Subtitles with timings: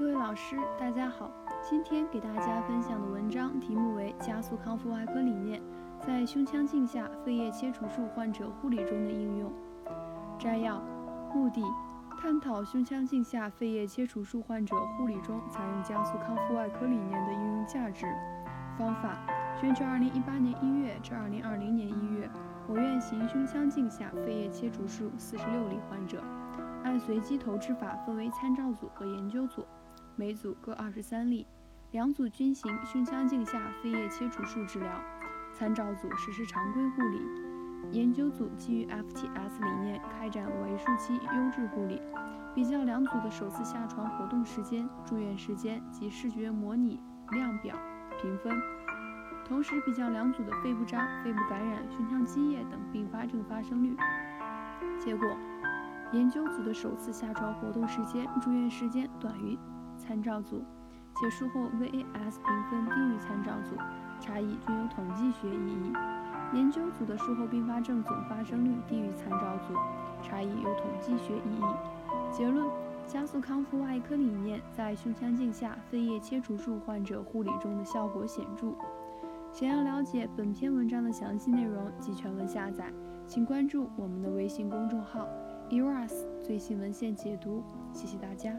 [0.00, 1.30] 各位老师，大家好。
[1.62, 5.60] 今天给大家分享的文章题目为《加速康复外科理念
[6.00, 9.52] 在胸腔镜下肺叶切除术患者护理中的应用》。
[10.38, 10.80] 摘要：
[11.34, 11.62] 目的，
[12.18, 18.06] 探讨胸腔镜下肺叶切除术患者护理中采用加速康复外科理念的应用价值。
[18.78, 19.18] 方法：
[19.60, 22.30] 根据2018年1月至2020年1月，
[22.66, 26.22] 我院行胸腔镜下肺叶切除术46例患者，
[26.84, 29.66] 按随机投掷法分为参照组和研究组。
[30.20, 31.46] 每组各二十三例，
[31.92, 34.86] 两组均行胸腔镜下肺叶切除术治疗。
[35.54, 37.22] 参照组实施常规护理，
[37.90, 42.02] 研究组基于 FTS 理念开展为数期优质护理。
[42.54, 47.74] 比较两组的首次下床活动时间、住院时间及视觉模拟量表
[48.20, 48.54] 评分，
[49.46, 53.96] 同时比较两组的肺部张、肺部感染、胸腔积液等并发症发生率。
[54.98, 55.26] 结果，
[56.12, 59.58] 研究组的首次下床活动时间、住院时间短于。
[60.00, 60.62] 参照组
[61.20, 63.76] 结束后，VAS 评分低于参照组，
[64.20, 65.92] 差异均有统计学意义。
[66.54, 69.74] 研究组的术后并发症总发生率低于参照组，
[70.22, 72.32] 差异有统计学意义。
[72.32, 72.66] 结论：
[73.06, 78.72] 加速康复外科理念在胸腔镜下肺叶切除术患者护理中的效果显著。
[79.52, 82.92] 想要了解本篇文章的详细内容及全文下载，
[83.26, 85.28] 请关注我们的微信公众号
[85.70, 87.62] “eras 最新文献解读”。
[87.92, 88.52] 谢谢大家。